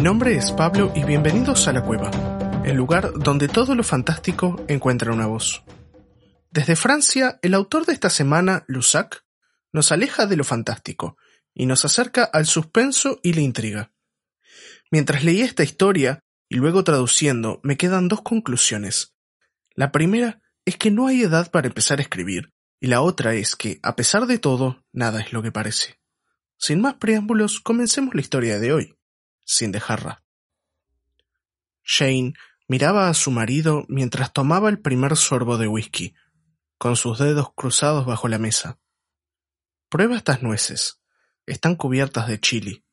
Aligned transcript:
nombre 0.00 0.36
es 0.36 0.52
Pablo 0.52 0.92
y 0.94 1.02
bienvenidos 1.02 1.66
a 1.66 1.72
La 1.72 1.82
Cueva, 1.82 2.10
el 2.64 2.76
lugar 2.76 3.12
donde 3.14 3.48
todo 3.48 3.74
lo 3.74 3.82
fantástico 3.82 4.64
encuentra 4.68 5.12
una 5.12 5.26
voz. 5.26 5.64
Desde 6.50 6.76
Francia, 6.76 7.40
el 7.42 7.54
autor 7.54 7.84
de 7.84 7.94
esta 7.94 8.08
semana, 8.08 8.64
Lusac, 8.68 9.24
nos 9.72 9.90
aleja 9.90 10.26
de 10.26 10.36
lo 10.36 10.44
fantástico 10.44 11.16
y 11.52 11.66
nos 11.66 11.84
acerca 11.84 12.22
al 12.24 12.46
suspenso 12.46 13.18
y 13.24 13.32
la 13.32 13.40
intriga. 13.40 13.92
Mientras 14.90 15.24
leí 15.24 15.40
esta 15.40 15.64
historia 15.64 16.20
y 16.48 16.56
luego 16.56 16.84
traduciendo, 16.84 17.60
me 17.64 17.76
quedan 17.76 18.06
dos 18.06 18.22
conclusiones. 18.22 19.16
La 19.74 19.90
primera 19.90 20.40
es 20.64 20.76
que 20.76 20.92
no 20.92 21.08
hay 21.08 21.22
edad 21.22 21.50
para 21.50 21.66
empezar 21.66 21.98
a 21.98 22.02
escribir, 22.02 22.52
y 22.80 22.86
la 22.86 23.00
otra 23.00 23.34
es 23.34 23.56
que, 23.56 23.80
a 23.82 23.96
pesar 23.96 24.26
de 24.26 24.38
todo, 24.38 24.84
nada 24.92 25.20
es 25.20 25.32
lo 25.32 25.42
que 25.42 25.50
parece. 25.50 25.98
Sin 26.56 26.80
más 26.80 26.94
preámbulos, 26.94 27.60
comencemos 27.60 28.14
la 28.14 28.20
historia 28.20 28.60
de 28.60 28.72
hoy, 28.72 28.97
sin 29.48 29.72
dejarla. 29.72 30.22
Shane 31.82 32.34
miraba 32.68 33.08
a 33.08 33.14
su 33.14 33.30
marido 33.30 33.86
mientras 33.88 34.34
tomaba 34.34 34.68
el 34.68 34.78
primer 34.78 35.16
sorbo 35.16 35.56
de 35.56 35.66
whisky, 35.66 36.14
con 36.76 36.96
sus 36.96 37.18
dedos 37.18 37.54
cruzados 37.54 38.04
bajo 38.04 38.28
la 38.28 38.38
mesa. 38.38 38.78
Prueba 39.88 40.16
estas 40.16 40.42
nueces. 40.42 41.00
Están 41.46 41.76
cubiertas 41.76 42.28
de 42.28 42.38
chili. 42.38 42.84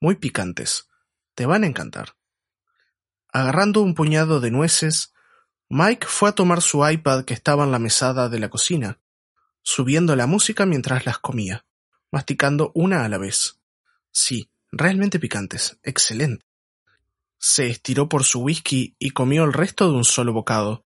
Muy 0.00 0.14
picantes. 0.14 0.88
Te 1.34 1.44
van 1.44 1.64
a 1.64 1.66
encantar. 1.66 2.16
Agarrando 3.30 3.82
un 3.82 3.94
puñado 3.94 4.40
de 4.40 4.50
nueces, 4.50 5.12
Mike 5.68 6.06
fue 6.06 6.30
a 6.30 6.32
tomar 6.32 6.62
su 6.62 6.88
iPad 6.88 7.26
que 7.26 7.34
estaba 7.34 7.64
en 7.64 7.72
la 7.72 7.78
mesada 7.78 8.30
de 8.30 8.38
la 8.38 8.48
cocina, 8.48 9.00
subiendo 9.60 10.16
la 10.16 10.26
música 10.26 10.64
mientras 10.64 11.04
las 11.04 11.18
comía, 11.18 11.66
masticando 12.10 12.72
una 12.74 13.04
a 13.04 13.08
la 13.10 13.18
vez. 13.18 13.60
Sí, 14.10 14.50
realmente 14.72 15.18
picantes. 15.18 15.78
Excelente. 15.82 16.44
Se 17.38 17.68
estiró 17.68 18.08
por 18.08 18.24
su 18.24 18.40
whisky 18.40 18.96
y 18.98 19.10
comió 19.10 19.44
el 19.44 19.52
resto 19.52 19.90
de 19.90 19.96
un 19.96 20.04
solo 20.04 20.32
bocado. 20.32 20.84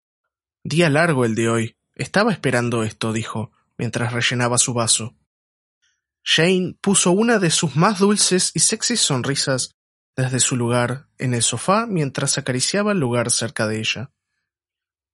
Día 0.63 0.89
largo 0.89 1.25
el 1.25 1.35
de 1.35 1.49
hoy. 1.49 1.75
Estaba 1.93 2.31
esperando 2.31 2.83
esto, 2.83 3.13
dijo, 3.13 3.51
mientras 3.77 4.13
rellenaba 4.13 4.57
su 4.57 4.73
vaso. 4.73 5.15
Shane 6.23 6.77
puso 6.81 7.11
una 7.11 7.39
de 7.39 7.51
sus 7.51 7.75
más 7.75 7.99
dulces 7.99 8.51
y 8.53 8.59
sexy 8.59 8.97
sonrisas 8.97 9.75
desde 10.15 10.39
su 10.39 10.55
lugar 10.55 11.07
en 11.17 11.33
el 11.33 11.41
sofá 11.41 11.85
mientras 11.85 12.37
acariciaba 12.37 12.91
el 12.91 12.99
lugar 12.99 13.31
cerca 13.31 13.67
de 13.67 13.79
ella. 13.79 14.11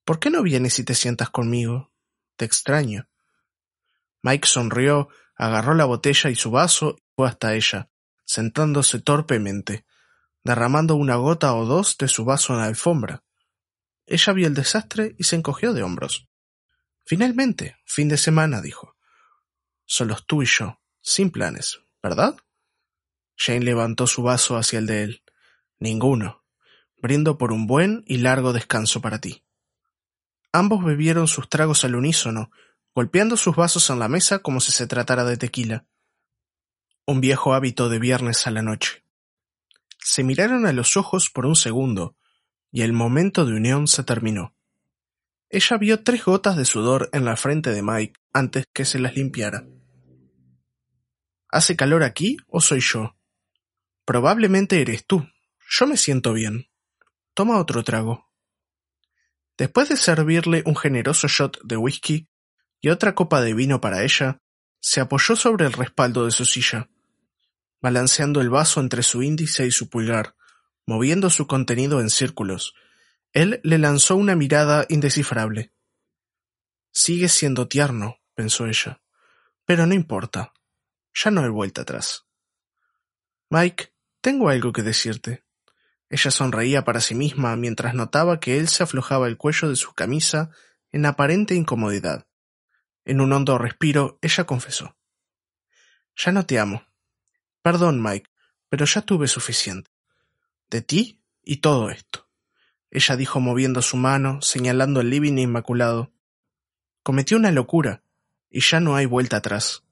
¿Por 0.04 0.20
qué 0.20 0.30
no 0.30 0.42
vienes 0.42 0.80
y 0.80 0.84
te 0.84 0.96
sientas 0.96 1.30
conmigo? 1.30 1.92
Te 2.38 2.46
extraño. 2.46 3.08
Mike 4.24 4.48
sonrió, 4.48 5.10
agarró 5.36 5.74
la 5.76 5.86
botella 5.86 6.30
y 6.30 6.36
su 6.36 6.52
vaso 6.52 6.96
y 6.98 7.04
fue 7.16 7.28
hasta 7.28 7.54
ella, 7.54 7.90
sentándose 8.26 9.00
torpemente, 9.00 9.86
derramando 10.44 10.96
una 10.96 11.16
gota 11.16 11.54
o 11.56 11.66
dos 11.66 11.98
de 11.98 12.08
su 12.08 12.26
vaso 12.26 12.54
en 12.54 12.60
la 12.60 12.66
alfombra. 12.66 13.24
Ella 14.06 14.34
vio 14.34 14.48
el 14.48 14.54
desastre 14.54 15.16
y 15.18 15.24
se 15.24 15.36
encogió 15.36 15.74
de 15.74 15.84
hombros. 15.84 16.28
Finalmente, 17.06 17.78
fin 17.86 18.10
de 18.10 18.18
semana, 18.18 18.62
dijo. 18.62 18.96
Solos 19.86 20.26
tú 20.26 20.44
y 20.44 20.46
yo, 20.46 20.82
sin 21.02 21.32
planes, 21.32 21.80
¿verdad? 22.02 22.36
Jane 23.38 23.62
levantó 23.62 24.08
su 24.08 24.24
vaso 24.24 24.58
hacia 24.58 24.80
el 24.80 24.88
de 24.88 25.04
él. 25.04 25.24
Ninguno. 25.80 26.44
Brindo 27.02 27.38
por 27.38 27.52
un 27.52 27.68
buen 27.68 28.04
y 28.08 28.18
largo 28.18 28.54
descanso 28.54 29.02
para 29.02 29.20
ti. 29.20 29.44
Ambos 30.52 30.84
bebieron 30.84 31.28
sus 31.28 31.50
tragos 31.50 31.84
al 31.84 31.96
unísono, 31.96 32.50
golpeando 32.94 33.36
sus 33.36 33.56
vasos 33.56 33.90
en 33.90 34.00
la 34.00 34.08
mesa 34.08 34.40
como 34.40 34.62
si 34.62 34.72
se 34.72 34.88
tratara 34.88 35.26
de 35.26 35.38
tequila. 35.38 35.86
Un 37.08 37.22
viejo 37.22 37.54
hábito 37.54 37.88
de 37.88 38.00
viernes 38.00 38.48
a 38.48 38.52
la 38.52 38.64
noche. 38.64 39.04
Se 40.00 40.24
miraron 40.24 40.66
a 40.66 40.74
los 40.74 40.98
ojos 40.98 41.30
por 41.30 41.46
un 41.46 41.56
segundo, 41.56 42.16
y 42.72 42.82
el 42.82 42.94
momento 42.94 43.46
de 43.46 43.54
unión 43.54 43.86
se 43.86 44.04
terminó. 44.04 44.56
Ella 45.52 45.78
vio 45.78 46.04
tres 46.04 46.26
gotas 46.26 46.58
de 46.58 46.66
sudor 46.66 47.10
en 47.14 47.24
la 47.24 47.38
frente 47.38 47.72
de 47.74 47.84
Mike 47.84 48.20
antes 48.34 48.66
que 48.74 48.86
se 48.86 48.98
las 48.98 49.16
limpiara. 49.16 49.68
¿Hace 51.50 51.76
calor 51.76 52.02
aquí 52.02 52.38
o 52.48 52.60
soy 52.60 52.80
yo? 52.80 53.16
Probablemente 54.04 54.82
eres 54.82 55.06
tú. 55.06 55.28
Yo 55.70 55.86
me 55.86 55.98
siento 55.98 56.34
bien. 56.34 56.72
Toma 57.36 57.60
otro 57.60 57.84
trago. 57.84 58.32
Después 59.60 59.90
de 59.90 59.98
servirle 59.98 60.64
un 60.66 60.76
generoso 60.76 61.28
shot 61.28 61.60
de 61.64 61.78
whisky 61.78 62.30
y 62.82 62.90
otra 62.90 63.14
copa 63.14 63.42
de 63.42 63.54
vino 63.54 63.80
para 63.80 64.04
ella, 64.04 64.42
se 64.80 65.02
apoyó 65.02 65.36
sobre 65.36 65.66
el 65.66 65.74
respaldo 65.74 66.26
de 66.26 66.32
su 66.32 66.46
silla, 66.46 66.90
balanceando 67.86 68.42
el 68.42 68.50
vaso 68.50 68.80
entre 68.80 69.04
su 69.04 69.22
índice 69.22 69.68
y 69.68 69.70
su 69.70 69.92
pulgar, 69.92 70.36
moviendo 70.88 71.30
su 71.30 71.46
contenido 71.46 72.02
en 72.02 72.10
círculos. 72.10 72.74
Él 73.32 73.60
le 73.62 73.78
lanzó 73.78 74.16
una 74.16 74.36
mirada 74.36 74.88
indescifrable. 74.90 75.72
Sigue 76.92 77.30
siendo 77.30 77.68
tierno, 77.68 78.18
pensó 78.34 78.66
ella. 78.66 79.04
Pero 79.66 79.86
no 79.86 79.94
importa. 79.94 80.52
Ya 81.14 81.30
no 81.30 81.44
hay 81.44 81.50
vuelta 81.50 81.84
atrás. 81.84 82.26
Mike 83.52 83.94
tengo 84.20 84.50
algo 84.50 84.74
que 84.74 84.82
decirte. 84.82 85.46
Ella 86.10 86.32
sonreía 86.32 86.86
para 86.86 87.02
sí 87.02 87.14
misma 87.14 87.56
mientras 87.56 87.94
notaba 87.94 88.40
que 88.40 88.58
él 88.58 88.68
se 88.68 88.82
aflojaba 88.82 89.28
el 89.28 89.38
cuello 89.38 89.70
de 89.70 89.76
su 89.76 89.94
camisa 89.94 90.50
en 90.92 91.06
aparente 91.06 91.54
incomodidad. 91.54 92.26
En 93.04 93.22
un 93.22 93.32
hondo 93.32 93.60
respiro, 93.60 94.18
ella 94.24 94.46
confesó. 94.46 94.98
Ya 96.16 96.32
no 96.32 96.48
te 96.48 96.58
amo. 96.58 96.84
Perdón, 97.66 98.00
Mike, 98.00 98.30
pero 98.70 98.86
ya 98.86 99.02
tuve 99.02 99.28
suficiente. 99.28 99.90
De 100.70 100.84
ti 100.84 101.24
y 101.42 101.58
todo 101.62 101.90
esto. 101.90 102.30
Ella 102.92 103.16
dijo 103.16 103.40
moviendo 103.40 103.82
su 103.82 103.98
mano, 103.98 104.40
señalando 104.44 105.02
el 105.02 105.10
living 105.10 105.40
inmaculado. 105.40 106.12
Cometió 107.02 107.38
una 107.38 107.50
locura, 107.50 108.04
y 108.52 108.60
ya 108.60 108.80
no 108.80 108.96
hay 108.96 109.08
vuelta 109.08 109.38
atrás. 109.38 109.84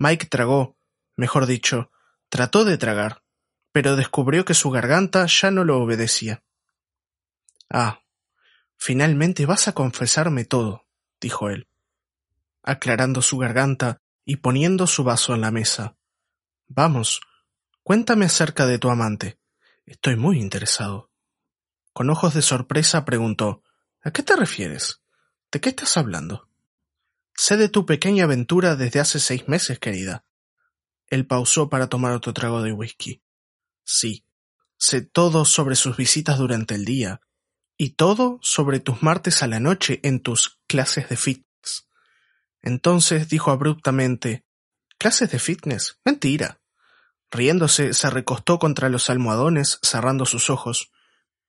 Mike 0.00 0.26
tragó, 0.26 0.76
mejor 1.14 1.46
dicho, 1.46 1.92
trató 2.28 2.64
de 2.64 2.76
tragar, 2.76 3.22
pero 3.70 3.94
descubrió 3.94 4.44
que 4.44 4.54
su 4.54 4.72
garganta 4.72 5.26
ya 5.26 5.52
no 5.52 5.62
lo 5.62 5.80
obedecía. 5.80 6.42
Ah, 7.68 8.02
finalmente 8.76 9.46
vas 9.46 9.68
a 9.68 9.74
confesarme 9.74 10.44
todo, 10.44 10.88
dijo 11.20 11.50
él, 11.50 11.68
aclarando 12.64 13.22
su 13.22 13.38
garganta 13.38 14.02
y 14.24 14.38
poniendo 14.38 14.88
su 14.88 15.04
vaso 15.04 15.36
en 15.36 15.42
la 15.42 15.52
mesa. 15.52 15.94
Vamos, 16.72 17.20
cuéntame 17.82 18.26
acerca 18.26 18.64
de 18.64 18.78
tu 18.78 18.90
amante. 18.90 19.40
Estoy 19.86 20.14
muy 20.14 20.38
interesado. 20.38 21.10
Con 21.92 22.10
ojos 22.10 22.32
de 22.32 22.42
sorpresa 22.42 23.04
preguntó 23.04 23.64
¿A 24.02 24.12
qué 24.12 24.22
te 24.22 24.36
refieres? 24.36 25.02
¿De 25.50 25.60
qué 25.60 25.70
estás 25.70 25.96
hablando? 25.96 26.48
Sé 27.34 27.56
de 27.56 27.68
tu 27.68 27.86
pequeña 27.86 28.22
aventura 28.22 28.76
desde 28.76 29.00
hace 29.00 29.18
seis 29.18 29.48
meses, 29.48 29.80
querida. 29.80 30.24
Él 31.08 31.26
pausó 31.26 31.68
para 31.68 31.88
tomar 31.88 32.12
otro 32.12 32.32
trago 32.32 32.62
de 32.62 32.72
whisky. 32.72 33.20
Sí, 33.82 34.24
sé 34.76 35.02
todo 35.02 35.44
sobre 35.44 35.74
sus 35.74 35.96
visitas 35.96 36.38
durante 36.38 36.76
el 36.76 36.84
día, 36.84 37.20
y 37.76 37.94
todo 37.94 38.38
sobre 38.42 38.78
tus 38.78 39.02
martes 39.02 39.42
a 39.42 39.48
la 39.48 39.58
noche 39.58 39.98
en 40.04 40.20
tus 40.20 40.60
clases 40.68 41.08
de 41.08 41.16
fitness. 41.16 41.88
Entonces 42.62 43.28
dijo 43.28 43.50
abruptamente 43.50 44.44
¿Clases 44.98 45.30
de 45.32 45.38
fitness? 45.38 45.98
Mentira. 46.04 46.59
Riéndose, 47.30 47.92
se 47.94 48.10
recostó 48.10 48.58
contra 48.58 48.88
los 48.88 49.10
almohadones, 49.10 49.78
cerrando 49.82 50.26
sus 50.26 50.50
ojos, 50.50 50.90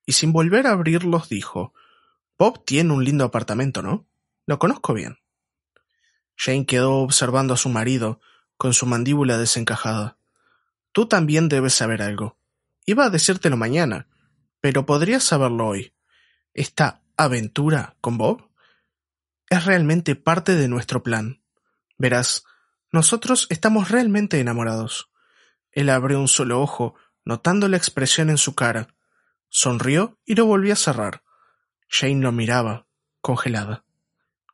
y 0.06 0.14
sin 0.14 0.32
volver 0.34 0.68
a 0.68 0.72
abrirlos 0.72 1.30
dijo 1.30 1.74
Bob 2.38 2.66
tiene 2.66 2.94
un 2.94 3.04
lindo 3.04 3.24
apartamento, 3.24 3.82
¿no? 3.84 4.08
Lo 4.48 4.58
conozco 4.58 4.94
bien. 4.94 5.20
Jane 6.36 6.66
quedó 6.66 6.96
observando 6.96 7.54
a 7.54 7.58
su 7.58 7.70
marido, 7.70 8.20
con 8.58 8.74
su 8.74 8.88
mandíbula 8.88 9.38
desencajada. 9.38 10.18
Tú 10.92 11.06
también 11.06 11.50
debes 11.50 11.76
saber 11.76 12.02
algo. 12.02 12.38
Iba 12.88 13.06
a 13.06 13.10
decírtelo 13.12 13.58
mañana, 13.58 14.08
pero 14.60 14.88
podrías 14.88 15.24
saberlo 15.24 15.68
hoy. 15.68 15.94
Esta 16.56 17.04
aventura 17.16 17.96
con 18.02 18.18
Bob 18.18 18.50
es 19.50 19.66
realmente 19.66 20.16
parte 20.16 20.56
de 20.56 20.68
nuestro 20.68 21.04
plan. 21.04 21.44
Verás, 22.00 22.44
nosotros 22.92 23.46
estamos 23.52 23.92
realmente 23.92 24.40
enamorados. 24.40 25.11
Él 25.72 25.90
abrió 25.90 26.20
un 26.20 26.28
solo 26.28 26.62
ojo, 26.62 26.96
notando 27.26 27.68
la 27.68 27.78
expresión 27.78 28.30
en 28.30 28.38
su 28.38 28.56
cara. 28.56 28.96
Sonrió 29.50 30.18
y 30.26 30.36
lo 30.36 30.46
volvió 30.46 30.74
a 30.74 30.78
cerrar. 30.78 31.24
Jane 31.90 32.22
lo 32.22 32.32
miraba, 32.32 32.88
congelada. 33.22 33.84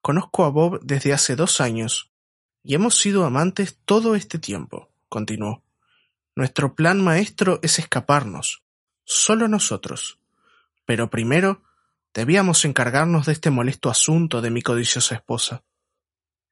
Conozco 0.02 0.46
a 0.46 0.50
Bob 0.50 0.80
desde 0.84 1.14
hace 1.14 1.36
dos 1.36 1.60
años, 1.62 2.12
y 2.64 2.76
hemos 2.76 2.98
sido 2.98 3.26
amantes 3.26 3.80
todo 3.86 4.16
este 4.16 4.40
tiempo, 4.40 4.90
continuó. 5.10 5.64
Nuestro 6.36 6.76
plan 6.76 7.04
maestro 7.04 7.60
es 7.62 7.80
escaparnos, 7.80 8.64
solo 9.04 9.48
nosotros. 9.48 10.20
Pero 10.86 11.10
primero 11.10 11.64
debíamos 12.14 12.66
encargarnos 12.66 13.26
de 13.26 13.34
este 13.34 13.52
molesto 13.52 13.90
asunto 13.90 14.42
de 14.42 14.50
mi 14.50 14.62
codiciosa 14.62 15.16
esposa. 15.16 15.64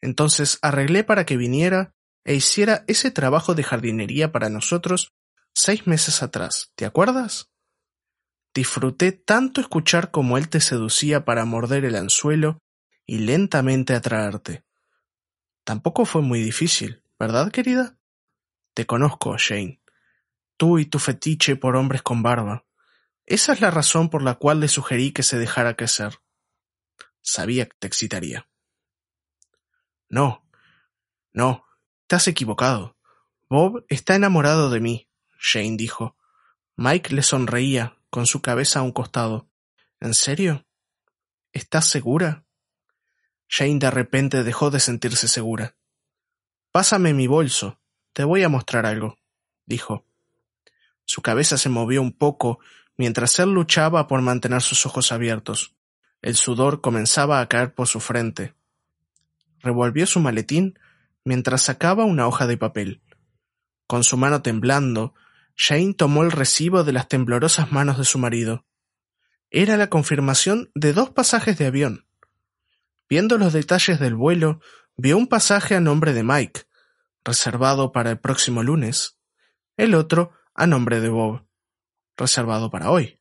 Entonces 0.01 0.59
arreglé 0.61 1.03
para 1.03 1.25
que 1.25 1.37
viniera 1.37 1.94
e 2.25 2.35
hiciera 2.35 2.83
ese 2.87 3.11
trabajo 3.11 3.55
de 3.55 3.63
jardinería 3.63 4.33
para 4.33 4.49
nosotros 4.49 5.13
Seis 5.57 5.87
meses 5.87 6.21
atrás, 6.21 6.73
¿te 6.75 6.85
acuerdas? 6.85 7.49
Disfruté 8.53 9.13
tanto 9.13 9.61
escuchar 9.61 10.11
cómo 10.11 10.37
él 10.37 10.49
te 10.49 10.59
seducía 10.59 11.23
para 11.23 11.45
morder 11.45 11.85
el 11.85 11.95
anzuelo 11.95 12.59
y 13.05 13.19
lentamente 13.19 13.93
atraerte. 13.93 14.65
Tampoco 15.63 16.03
fue 16.03 16.21
muy 16.21 16.41
difícil, 16.41 17.03
¿verdad, 17.17 17.53
querida? 17.53 17.97
Te 18.73 18.85
conozco, 18.85 19.37
Jane. 19.39 19.81
Tú 20.57 20.77
y 20.77 20.85
tu 20.85 20.99
fetiche 20.99 21.55
por 21.55 21.77
hombres 21.77 22.01
con 22.01 22.21
barba. 22.21 22.65
Esa 23.25 23.53
es 23.53 23.61
la 23.61 23.71
razón 23.71 24.09
por 24.09 24.23
la 24.23 24.35
cual 24.35 24.59
le 24.59 24.67
sugerí 24.67 25.13
que 25.13 25.23
se 25.23 25.39
dejara 25.39 25.77
crecer. 25.77 26.19
Sabía 27.21 27.65
que 27.67 27.77
te 27.79 27.87
excitaría. 27.87 28.49
No, 30.09 30.45
no, 31.31 31.65
estás 32.05 32.27
equivocado. 32.27 32.95
Bob 33.49 33.83
está 33.89 34.13
enamorado 34.13 34.69
de 34.69 34.79
mí, 34.79 35.09
Jane 35.39 35.75
dijo. 35.75 36.15
Mike 36.75 37.15
le 37.15 37.23
sonreía, 37.23 37.97
con 38.11 38.27
su 38.27 38.43
cabeza 38.43 38.79
a 38.79 38.83
un 38.83 38.91
costado. 38.91 39.49
¿En 39.99 40.13
serio? 40.13 40.67
¿Estás 41.51 41.87
segura? 41.87 42.45
Jane 43.49 43.79
de 43.79 43.89
repente 43.89 44.43
dejó 44.43 44.69
de 44.69 44.79
sentirse 44.79 45.27
segura. 45.27 45.77
Pásame 46.71 47.15
mi 47.15 47.25
bolso. 47.25 47.79
Te 48.13 48.23
voy 48.23 48.43
a 48.43 48.49
mostrar 48.49 48.85
algo, 48.85 49.17
dijo. 49.65 50.05
Su 51.05 51.23
cabeza 51.23 51.57
se 51.57 51.69
movió 51.69 52.03
un 52.03 52.11
poco 52.11 52.59
mientras 52.97 53.39
él 53.39 53.49
luchaba 53.49 54.05
por 54.05 54.21
mantener 54.21 54.61
sus 54.61 54.85
ojos 54.85 55.11
abiertos. 55.11 55.73
El 56.21 56.35
sudor 56.35 56.81
comenzaba 56.81 57.41
a 57.41 57.49
caer 57.49 57.73
por 57.73 57.87
su 57.87 57.99
frente. 57.99 58.53
Revolvió 59.59 60.05
su 60.05 60.19
maletín 60.19 60.77
mientras 61.25 61.63
sacaba 61.63 62.05
una 62.05 62.27
hoja 62.27 62.47
de 62.47 62.57
papel. 62.57 63.01
Con 63.87 64.03
su 64.03 64.15
mano 64.15 64.41
temblando, 64.41 65.13
Jane 65.55 65.93
tomó 65.93 66.23
el 66.23 66.31
recibo 66.31 66.83
de 66.83 66.93
las 66.93 67.07
temblorosas 67.07 67.71
manos 67.71 67.97
de 67.97 68.05
su 68.05 68.17
marido. 68.17 68.65
Era 69.49 69.77
la 69.77 69.89
confirmación 69.89 70.71
de 70.75 70.93
dos 70.93 71.09
pasajes 71.09 71.57
de 71.57 71.65
avión. 71.65 72.07
Viendo 73.09 73.37
los 73.37 73.53
detalles 73.53 73.99
del 73.99 74.15
vuelo, 74.15 74.59
vio 74.95 75.17
un 75.17 75.27
pasaje 75.27 75.75
a 75.75 75.79
nombre 75.79 76.13
de 76.13 76.23
Mike, 76.23 76.61
reservado 77.23 77.91
para 77.91 78.11
el 78.11 78.19
próximo 78.19 78.63
lunes, 78.63 79.19
el 79.77 79.93
otro 79.95 80.31
a 80.53 80.67
nombre 80.67 80.99
de 80.99 81.09
Bob, 81.09 81.45
reservado 82.17 82.71
para 82.71 82.91
hoy. 82.91 83.19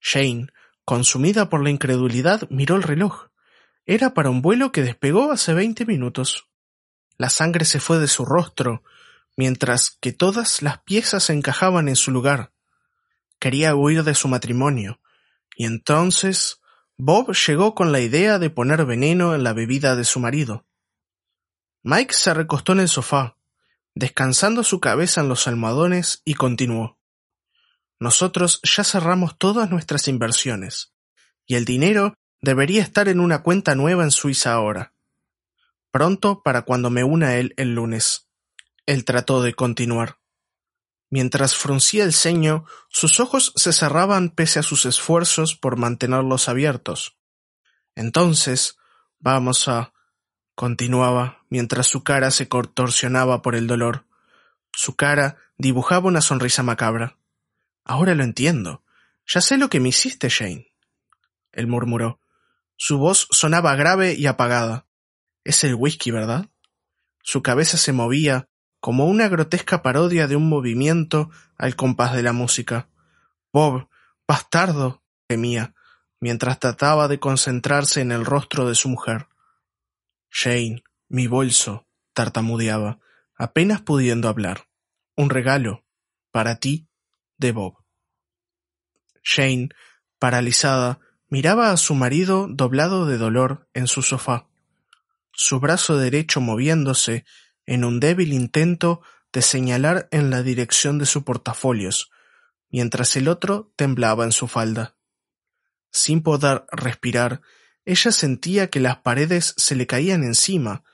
Jane, 0.00 0.48
consumida 0.84 1.48
por 1.48 1.62
la 1.62 1.70
incredulidad, 1.70 2.48
miró 2.50 2.76
el 2.76 2.82
reloj. 2.82 3.28
Era 3.84 4.14
para 4.14 4.30
un 4.30 4.42
vuelo 4.42 4.72
que 4.72 4.82
despegó 4.82 5.32
hace 5.32 5.54
veinte 5.54 5.84
minutos. 5.86 6.48
La 7.18 7.30
sangre 7.30 7.64
se 7.64 7.80
fue 7.80 7.98
de 7.98 8.08
su 8.08 8.24
rostro, 8.24 8.82
mientras 9.36 9.98
que 10.00 10.12
todas 10.12 10.62
las 10.62 10.78
piezas 10.80 11.30
encajaban 11.30 11.88
en 11.88 11.96
su 11.96 12.10
lugar. 12.10 12.52
Quería 13.38 13.74
huir 13.74 14.02
de 14.02 14.14
su 14.14 14.28
matrimonio, 14.28 15.00
y 15.56 15.64
entonces 15.66 16.60
Bob 16.96 17.34
llegó 17.34 17.74
con 17.74 17.92
la 17.92 18.00
idea 18.00 18.38
de 18.38 18.50
poner 18.50 18.84
veneno 18.86 19.34
en 19.34 19.44
la 19.44 19.52
bebida 19.52 19.96
de 19.96 20.04
su 20.04 20.20
marido. 20.20 20.66
Mike 21.82 22.14
se 22.14 22.34
recostó 22.34 22.72
en 22.72 22.80
el 22.80 22.88
sofá, 22.88 23.36
descansando 23.94 24.64
su 24.64 24.80
cabeza 24.80 25.20
en 25.20 25.28
los 25.28 25.46
almohadones, 25.46 26.22
y 26.24 26.34
continuó. 26.34 26.98
Nosotros 27.98 28.60
ya 28.62 28.84
cerramos 28.84 29.38
todas 29.38 29.70
nuestras 29.70 30.08
inversiones, 30.08 30.92
y 31.46 31.54
el 31.54 31.64
dinero 31.64 32.14
debería 32.42 32.82
estar 32.82 33.08
en 33.08 33.20
una 33.20 33.42
cuenta 33.42 33.74
nueva 33.74 34.04
en 34.04 34.10
Suiza 34.10 34.52
ahora. 34.52 34.95
Pronto 35.96 36.42
para 36.42 36.60
cuando 36.60 36.90
me 36.90 37.04
una 37.04 37.28
a 37.28 37.36
él 37.38 37.54
el 37.56 37.74
lunes. 37.74 38.28
Él 38.84 39.06
trató 39.06 39.40
de 39.40 39.54
continuar. 39.54 40.18
Mientras 41.08 41.56
fruncía 41.56 42.04
el 42.04 42.12
ceño, 42.12 42.66
sus 42.90 43.18
ojos 43.18 43.54
se 43.56 43.72
cerraban 43.72 44.28
pese 44.28 44.58
a 44.58 44.62
sus 44.62 44.84
esfuerzos 44.84 45.54
por 45.54 45.78
mantenerlos 45.78 46.50
abiertos. 46.50 47.16
Entonces, 47.94 48.76
vamos 49.20 49.68
a 49.68 49.94
continuaba, 50.54 51.46
mientras 51.48 51.86
su 51.86 52.04
cara 52.04 52.30
se 52.30 52.46
contorsionaba 52.46 53.40
por 53.40 53.54
el 53.54 53.66
dolor. 53.66 54.04
Su 54.74 54.96
cara 54.96 55.38
dibujaba 55.56 56.08
una 56.08 56.20
sonrisa 56.20 56.62
macabra. 56.62 57.16
Ahora 57.86 58.14
lo 58.14 58.22
entiendo. 58.22 58.84
Ya 59.26 59.40
sé 59.40 59.56
lo 59.56 59.70
que 59.70 59.80
me 59.80 59.88
hiciste, 59.88 60.28
Jane. 60.28 60.74
Él 61.52 61.66
murmuró. 61.68 62.20
Su 62.76 62.98
voz 62.98 63.28
sonaba 63.30 63.74
grave 63.76 64.12
y 64.12 64.26
apagada. 64.26 64.85
Es 65.46 65.62
el 65.62 65.76
whisky, 65.76 66.10
¿verdad? 66.10 66.50
Su 67.22 67.40
cabeza 67.40 67.76
se 67.76 67.92
movía 67.92 68.48
como 68.80 69.06
una 69.06 69.28
grotesca 69.28 69.80
parodia 69.80 70.26
de 70.26 70.34
un 70.34 70.48
movimiento 70.48 71.30
al 71.56 71.76
compás 71.76 72.14
de 72.14 72.24
la 72.24 72.32
música. 72.32 72.88
Bob, 73.52 73.88
bastardo, 74.26 75.04
temía, 75.28 75.72
mientras 76.18 76.58
trataba 76.58 77.06
de 77.06 77.20
concentrarse 77.20 78.00
en 78.00 78.10
el 78.10 78.24
rostro 78.24 78.68
de 78.68 78.74
su 78.74 78.88
mujer. 78.88 79.28
Jane, 80.30 80.82
mi 81.08 81.28
bolso, 81.28 81.86
tartamudeaba, 82.12 82.98
apenas 83.36 83.82
pudiendo 83.82 84.28
hablar. 84.28 84.66
Un 85.14 85.30
regalo, 85.30 85.84
para 86.32 86.56
ti, 86.56 86.88
de 87.38 87.52
Bob. 87.52 87.84
Jane, 89.22 89.68
paralizada, 90.18 90.98
miraba 91.28 91.70
a 91.70 91.76
su 91.76 91.94
marido 91.94 92.48
doblado 92.50 93.06
de 93.06 93.16
dolor 93.16 93.68
en 93.74 93.86
su 93.86 94.02
sofá, 94.02 94.48
su 95.36 95.60
brazo 95.60 95.98
derecho 95.98 96.40
moviéndose 96.40 97.26
en 97.66 97.84
un 97.84 98.00
débil 98.00 98.32
intento 98.32 99.02
de 99.32 99.42
señalar 99.42 100.08
en 100.10 100.30
la 100.30 100.42
dirección 100.42 100.98
de 100.98 101.04
su 101.04 101.24
portafolios, 101.24 102.10
mientras 102.70 103.16
el 103.16 103.28
otro 103.28 103.70
temblaba 103.76 104.24
en 104.24 104.32
su 104.32 104.48
falda. 104.48 104.96
Sin 105.92 106.22
poder 106.22 106.64
respirar, 106.72 107.42
ella 107.84 108.12
sentía 108.12 108.70
que 108.70 108.80
las 108.80 108.98
paredes 108.98 109.54
se 109.58 109.76
le 109.76 109.86
caían 109.86 110.24
encima, 110.24 110.84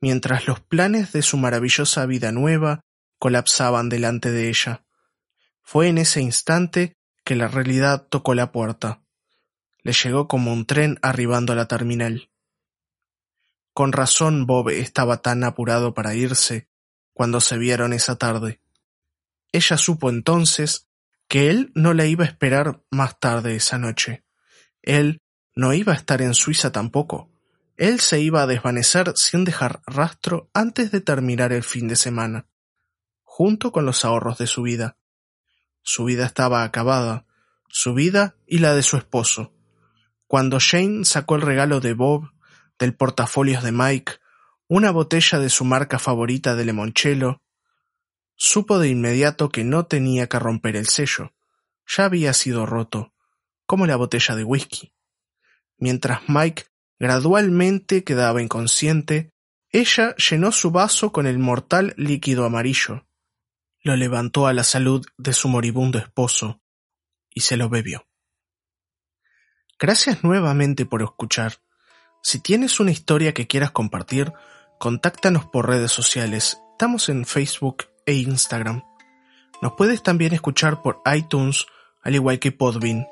mientras 0.00 0.46
los 0.46 0.60
planes 0.60 1.12
de 1.12 1.20
su 1.20 1.36
maravillosa 1.36 2.06
vida 2.06 2.32
nueva 2.32 2.80
colapsaban 3.18 3.90
delante 3.90 4.30
de 4.30 4.48
ella. 4.48 4.84
Fue 5.62 5.88
en 5.88 5.98
ese 5.98 6.22
instante 6.22 6.96
que 7.22 7.36
la 7.36 7.48
realidad 7.48 8.06
tocó 8.08 8.34
la 8.34 8.50
puerta. 8.50 9.02
Le 9.82 9.92
llegó 9.92 10.26
como 10.26 10.54
un 10.54 10.64
tren 10.64 10.98
arribando 11.02 11.52
a 11.52 11.56
la 11.56 11.68
terminal. 11.68 12.30
Con 13.72 13.92
razón 13.92 14.46
Bob 14.46 14.70
estaba 14.70 15.18
tan 15.18 15.44
apurado 15.44 15.94
para 15.94 16.14
irse 16.14 16.68
cuando 17.12 17.40
se 17.40 17.58
vieron 17.58 17.92
esa 17.92 18.16
tarde. 18.16 18.60
Ella 19.52 19.76
supo 19.76 20.10
entonces 20.10 20.88
que 21.28 21.50
él 21.50 21.70
no 21.74 21.94
la 21.94 22.06
iba 22.06 22.24
a 22.24 22.28
esperar 22.28 22.82
más 22.90 23.18
tarde 23.20 23.54
esa 23.54 23.78
noche. 23.78 24.24
Él 24.82 25.20
no 25.54 25.72
iba 25.74 25.92
a 25.92 25.96
estar 25.96 26.22
en 26.22 26.34
Suiza 26.34 26.72
tampoco. 26.72 27.30
Él 27.76 28.00
se 28.00 28.20
iba 28.20 28.42
a 28.42 28.46
desvanecer 28.46 29.12
sin 29.16 29.44
dejar 29.44 29.80
rastro 29.86 30.50
antes 30.52 30.90
de 30.90 31.00
terminar 31.00 31.52
el 31.52 31.62
fin 31.62 31.88
de 31.88 31.96
semana, 31.96 32.46
junto 33.22 33.72
con 33.72 33.86
los 33.86 34.04
ahorros 34.04 34.38
de 34.38 34.46
su 34.46 34.62
vida. 34.62 34.96
Su 35.82 36.04
vida 36.04 36.26
estaba 36.26 36.62
acabada, 36.64 37.26
su 37.68 37.94
vida 37.94 38.36
y 38.46 38.58
la 38.58 38.74
de 38.74 38.82
su 38.82 38.96
esposo. 38.96 39.54
Cuando 40.26 40.58
Jane 40.60 41.04
sacó 41.04 41.36
el 41.36 41.42
regalo 41.42 41.80
de 41.80 41.94
Bob 41.94 42.30
del 42.80 42.96
portafolios 42.96 43.62
de 43.62 43.70
Mike, 43.70 44.14
una 44.66 44.90
botella 44.90 45.38
de 45.38 45.50
su 45.50 45.64
marca 45.64 46.00
favorita 46.00 46.56
de 46.56 46.64
limoncello, 46.64 47.42
supo 48.34 48.78
de 48.78 48.88
inmediato 48.88 49.50
que 49.50 49.62
no 49.62 49.86
tenía 49.86 50.28
que 50.28 50.38
romper 50.38 50.74
el 50.74 50.86
sello. 50.86 51.32
Ya 51.86 52.06
había 52.06 52.32
sido 52.32 52.66
roto, 52.66 53.12
como 53.66 53.86
la 53.86 53.96
botella 53.96 54.34
de 54.34 54.44
whisky. 54.44 54.92
Mientras 55.76 56.28
Mike 56.28 56.64
gradualmente 56.98 58.02
quedaba 58.02 58.42
inconsciente, 58.42 59.32
ella 59.70 60.16
llenó 60.16 60.50
su 60.50 60.70
vaso 60.70 61.12
con 61.12 61.26
el 61.26 61.38
mortal 61.38 61.94
líquido 61.96 62.44
amarillo, 62.44 63.06
lo 63.82 63.96
levantó 63.96 64.46
a 64.46 64.52
la 64.52 64.64
salud 64.64 65.06
de 65.16 65.32
su 65.32 65.48
moribundo 65.48 65.98
esposo 65.98 66.60
y 67.32 67.42
se 67.42 67.56
lo 67.56 67.68
bebió. 67.68 68.06
Gracias 69.78 70.22
nuevamente 70.24 70.84
por 70.84 71.02
escuchar. 71.02 71.60
Si 72.22 72.38
tienes 72.38 72.80
una 72.80 72.90
historia 72.90 73.32
que 73.32 73.46
quieras 73.46 73.70
compartir, 73.70 74.32
contáctanos 74.78 75.46
por 75.46 75.68
redes 75.68 75.90
sociales. 75.90 76.60
Estamos 76.72 77.08
en 77.08 77.24
Facebook 77.24 77.84
e 78.04 78.14
Instagram. 78.14 78.82
Nos 79.62 79.72
puedes 79.72 80.02
también 80.02 80.34
escuchar 80.34 80.82
por 80.82 81.00
iTunes, 81.14 81.66
al 82.02 82.14
igual 82.14 82.38
que 82.38 82.52
Podbean. 82.52 83.06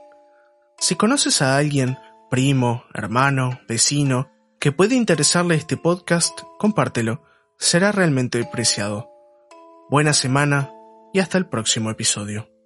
Si 0.79 0.95
conoces 0.95 1.41
a 1.43 1.57
alguien 1.57 1.99
primo, 2.31 2.85
hermano, 2.95 3.61
vecino, 3.67 4.31
que 4.61 4.73
puede 4.73 4.95
interesarle 4.95 5.55
este 5.55 5.77
podcast, 5.77 6.41
compártelo, 6.59 7.23
será 7.59 7.93
realmente 7.93 8.45
preciado. 8.45 9.11
Buena 9.91 10.13
semana 10.13 10.71
y 11.15 11.21
hasta 11.21 11.39
el 11.39 11.47
próximo 11.47 11.91
episodio. 11.91 12.58